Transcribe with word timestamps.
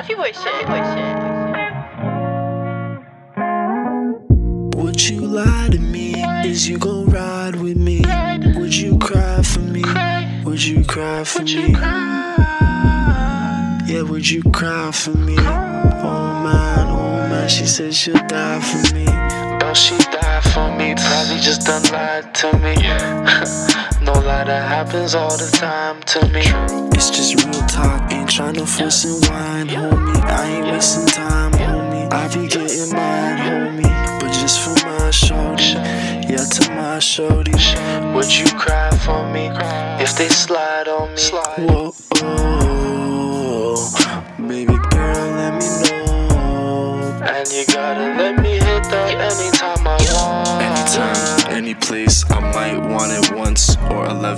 Would 0.00 0.08
you 5.10 5.20
lie 5.20 5.68
to 5.70 5.78
me? 5.78 6.14
Is 6.48 6.66
you 6.66 6.78
gon' 6.78 7.04
ride 7.10 7.56
with 7.56 7.76
me? 7.76 8.00
Would 8.56 8.74
you 8.74 8.98
cry 8.98 9.42
for 9.42 9.60
me? 9.60 9.82
Would 10.44 10.64
you 10.64 10.84
cry 10.84 11.22
for 11.24 11.42
me? 11.42 11.74
Yeah, 13.92 14.02
would 14.08 14.30
you 14.30 14.42
cry 14.42 14.90
for 14.90 15.10
me? 15.10 15.36
Oh 15.38 16.40
man, 16.44 16.86
oh 16.88 17.28
man, 17.28 17.48
she 17.50 17.66
said 17.66 17.92
she'll 17.92 18.14
die 18.26 18.60
for 18.60 18.94
me. 18.94 19.04
Oh, 19.06 19.74
she 19.74 19.98
died 19.98 20.44
for 20.44 20.74
me, 20.78 20.94
probably 20.94 21.40
just 21.40 21.66
done 21.66 21.82
lied 21.92 22.34
to 22.36 22.58
me. 22.58 22.74
no 24.14 24.20
lie, 24.20 24.44
that 24.44 24.68
happens 24.68 25.14
all 25.14 25.36
the 25.36 25.50
time 25.52 26.02
to 26.02 26.20
me. 26.28 26.42
It's 26.96 27.10
just 27.10 27.34
real 27.44 27.66
talk, 27.66 28.12
ain't 28.12 28.28
tryna 28.28 28.66
fuss 28.66 29.04
and 29.04 29.24
whine, 29.26 29.68
homie. 29.68 30.22
I 30.24 30.46
ain't 30.46 30.66
wasting 30.66 31.06
time, 31.06 31.52
homie. 31.52 32.12
I 32.12 32.28
be 32.28 32.48
getting 32.48 32.92
mine, 32.94 33.38
homie. 33.46 34.20
But 34.20 34.32
just 34.32 34.60
for 34.62 34.74
my 34.86 35.10
shorty, 35.10 35.74
yeah, 36.28 36.44
to 36.56 36.62
my 36.74 36.98
shorty. 36.98 37.52
Would 38.14 38.32
you 38.38 38.46
cry 38.58 38.90
for 39.04 39.22
me 39.32 39.50
if 40.02 40.16
they 40.16 40.28
slide 40.28 40.88
on 40.88 41.14
me? 41.14 41.20
Whoa, 41.66 41.92
oh, 42.22 43.76
baby 44.38 44.76
girl, 44.90 45.26
let 45.38 45.52
me 45.60 45.68
know. 45.82 46.10
And 47.22 47.46
you 47.52 47.64
gotta 47.66 48.06
let 48.20 48.34
me 48.42 48.52
hit 48.52 48.84
that 48.92 49.10
anytime 49.30 49.86
I 49.86 49.96
want. 50.12 50.62
Anytime, 50.62 51.56
any 51.56 51.74
place, 51.74 52.24
I 52.30 52.40
might 52.40 52.78
want 52.78 52.80
it 52.80 52.89
once 52.89 52.89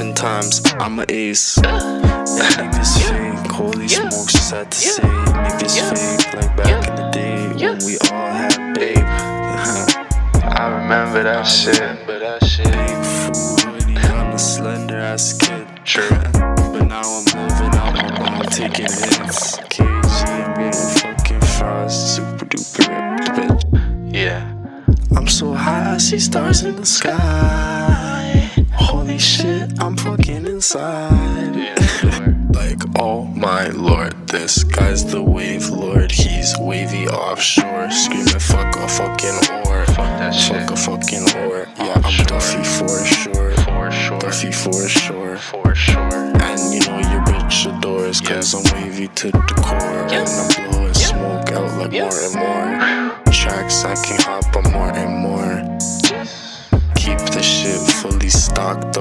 or 0.00 0.04
eleven 0.04 0.14
times. 0.14 0.62
I'm 0.78 0.98
a 0.98 1.04
ace. 1.08 1.56
That 1.56 2.54
nigga's 2.58 2.96
fake. 3.08 3.52
Holy 3.52 3.88
smokes, 3.88 4.34
sad 4.34 4.70
to 4.70 4.78
say. 4.78 5.02
Niggas 5.02 5.78
fake, 5.90 6.34
like 6.34 6.56
back 6.56 6.88
in 6.88 6.94
the 6.96 7.10
day 7.10 7.48
when 7.48 7.78
we 7.84 7.98
all 8.10 8.30
had 8.30 8.74
babe. 8.74 8.98
I 10.44 10.68
remember 10.82 11.22
that 11.22 11.44
shit. 11.44 11.80
Remember 11.80 12.18
that 12.18 12.44
shit. 12.44 12.66
Big 13.86 14.10
on 14.10 14.32
a 14.32 14.38
slender 14.38 14.98
ass 14.98 15.32
kid. 15.32 15.66
True. 15.84 16.08
But 16.32 16.84
now 16.84 17.02
I'm 17.02 17.24
living 17.24 17.74
out 17.78 17.94
my 17.94 18.08
mom 18.18 18.42
taking 18.46 18.86
hits. 18.86 19.56
KG, 19.56 19.84
I'm 20.26 20.54
getting 20.54 20.80
fucking 21.00 21.40
fries. 21.40 22.16
Super 22.16 22.44
duper 22.46 22.86
ripped, 23.18 23.62
bitch. 23.72 24.14
Yeah. 24.14 24.54
I'm 25.16 25.26
so 25.26 25.52
high, 25.54 25.94
I 25.94 25.98
see 25.98 26.18
stars 26.18 26.62
in 26.62 26.76
the 26.76 26.86
sky. 26.86 27.87
Inside. 30.58 31.54
like, 32.52 32.82
oh 32.98 33.22
my 33.26 33.68
lord, 33.68 34.26
this 34.26 34.64
guy's 34.64 35.04
the 35.04 35.22
wave 35.22 35.68
lord. 35.68 36.10
He's 36.10 36.52
wavy 36.58 37.06
offshore, 37.06 37.88
screaming 37.92 38.40
fuck 38.40 38.74
a 38.74 38.88
fucking 38.88 39.38
whore. 39.46 39.86
Fuck 39.86 40.18
that 40.18 40.34
shit. 40.34 40.56
Fuck 40.56 40.70
a 40.72 40.76
fucking 40.76 41.26
whore. 41.26 41.66
Yeah, 41.78 41.92
I'm 41.94 42.04
Offshore. 42.04 42.26
Duffy 42.26 42.64
for 42.64 43.04
sure. 43.04 43.52
For 43.54 43.92
sure. 43.92 44.18
Duffy 44.18 44.50
for 44.50 44.88
sure. 44.88 45.36
For 45.36 45.74
sure. 45.76 46.12
And 46.42 46.74
you 46.74 46.80
know 46.80 46.98
your 46.98 47.22
bitch 47.22 47.78
adores 47.78 48.20
Cause 48.20 48.52
I'm 48.52 48.82
wavy 48.82 49.06
to 49.06 49.30
the 49.30 49.38
core 49.62 49.78
And 50.10 50.28
I'm 50.28 50.70
blowing 50.70 50.94
smoke 50.94 51.52
out 51.52 51.70
like 51.78 51.92
more 51.92 52.10
and 52.10 52.34
more 52.34 53.32
Tracks 53.32 53.84
I 53.84 53.94
can 53.94 54.17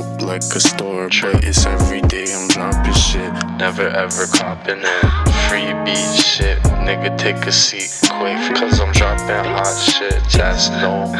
up 0.00 0.22
like 0.22 0.42
a 0.42 0.60
store 0.60 1.08
But 1.08 1.44
it's 1.44 1.66
every 1.66 2.00
day 2.02 2.26
I'm 2.32 2.48
dropping 2.48 2.94
shit 2.94 3.32
Never 3.60 3.88
ever 3.88 4.26
copping 4.26 4.80
it. 4.80 5.04
Free 5.48 5.72
beat 5.84 6.14
shit. 6.16 6.58
Nigga, 6.86 7.16
take 7.18 7.44
a 7.46 7.52
seat 7.52 7.90
quick. 8.08 8.38
Cause 8.56 8.80
I'm 8.80 8.92
dropping 8.92 9.44
hot 9.52 9.76
shit. 9.78 10.22
That's 10.32 10.70
no 10.70 11.12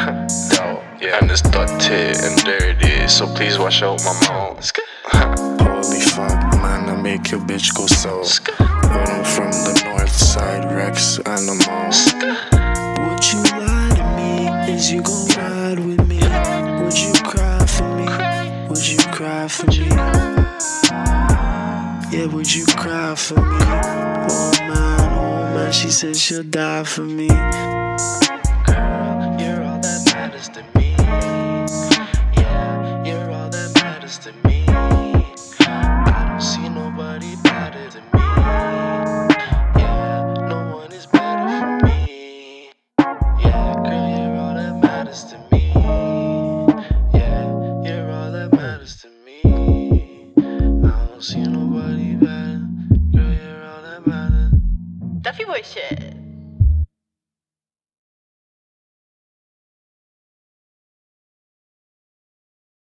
doubt. 0.49 0.83
Yeah. 1.03 1.19
And 1.21 1.31
it's 1.31 1.43
dirty 1.43 2.17
and 2.25 2.37
dirty. 2.45 3.09
So 3.09 3.27
please 3.35 3.59
wash 3.59 3.83
out 3.83 4.01
my 4.05 4.15
mouth. 4.29 4.73
Holy 5.13 6.01
fuck, 6.01 6.41
man, 6.63 6.89
I 6.89 6.97
make 7.01 7.31
your 7.31 7.41
bitch 7.41 7.75
go 7.75 7.87
south 7.87 8.45
But 8.59 9.09
I'm 9.09 9.25
from 9.25 9.51
the 9.51 9.83
north 9.87 10.15
side, 10.15 10.71
Rex 10.73 11.19
animals 11.21 12.13
Would 12.13 13.25
you 13.33 13.43
lie 13.67 13.93
to 13.97 14.05
me? 14.17 14.73
Is 14.73 14.93
you 14.93 15.03
gon' 15.03 15.20
Yeah, 22.11 22.27
would 22.27 22.53
you 22.53 22.67
cry 22.67 23.15
for 23.15 23.37
me? 23.37 23.59
Oh 23.61 24.53
man, 24.61 25.01
oh 25.13 25.55
man, 25.55 25.73
she 25.73 25.91
said 25.91 26.17
she'll 26.17 26.43
die 26.43 26.85
for 26.85 27.03
me. 27.03 27.29
Don't 51.21 51.27
see 51.27 51.43
nobody 51.43 52.15
better. 52.15 52.67
Girl, 53.13 53.33
you're 53.35 53.67
all 53.67 53.83
that 53.83 54.07
matters. 54.07 54.53
Duffy 55.21 55.45
boy 55.45 55.61
shit. 55.63 56.10